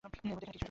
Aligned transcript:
এরা 0.03 0.09
এখানে 0.09 0.19
কি 0.21 0.27
শুরু 0.29 0.37
করেছে? 0.41 0.59